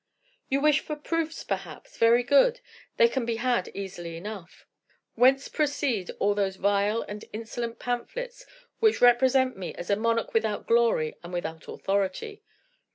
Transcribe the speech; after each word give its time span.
"You 0.49 0.61
wish 0.61 0.79
for 0.79 0.95
proofs, 0.95 1.43
perhaps? 1.43 1.95
Very 1.95 2.23
good; 2.23 2.59
they 2.97 3.07
can 3.07 3.23
be 3.23 3.35
had 3.35 3.67
easily 3.75 4.17
enough. 4.17 4.65
Whence 5.13 5.47
proceed 5.47 6.09
all 6.17 6.33
those 6.33 6.55
vile 6.55 7.03
and 7.03 7.23
insolent 7.31 7.77
pamphlets 7.77 8.47
which 8.79 8.99
represent 8.99 9.57
me 9.57 9.75
as 9.75 9.91
a 9.91 9.95
monarch 9.95 10.33
without 10.33 10.65
glory 10.65 11.19
and 11.21 11.31
without 11.31 11.67
authority? 11.67 12.41